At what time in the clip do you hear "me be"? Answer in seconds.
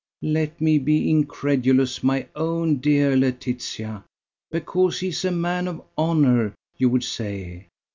0.59-1.11